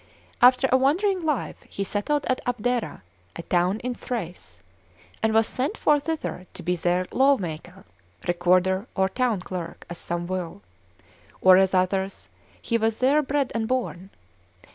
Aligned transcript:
After 0.41 0.67
a 0.71 0.77
wandering 0.77 1.21
life, 1.23 1.57
he 1.69 1.83
settled 1.83 2.25
at 2.25 2.41
Abdera, 2.47 3.03
a 3.35 3.43
town 3.43 3.79
in 3.81 3.93
Thrace, 3.93 4.61
and 5.21 5.31
was 5.31 5.45
sent 5.45 5.77
for 5.77 5.99
thither 5.99 6.47
to 6.55 6.63
be 6.63 6.75
their 6.75 7.05
lawmaker, 7.11 7.85
recorder, 8.27 8.87
or 8.95 9.07
town 9.07 9.41
clerk, 9.41 9.85
as 9.91 9.99
some 9.99 10.25
will; 10.25 10.63
or 11.39 11.55
as 11.57 11.75
others, 11.75 12.29
he 12.59 12.79
was 12.79 12.97
there 12.99 13.21
bred 13.21 13.51
and 13.53 13.67
born. 13.67 14.09